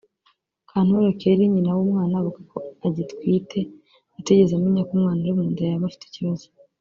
[0.69, 2.57] Kantore Kelly nyina w’umwana avuga ko
[2.87, 3.59] agitwite
[4.17, 6.45] atigeze amenya ko umwana uri mu nda yaba afite ikibazo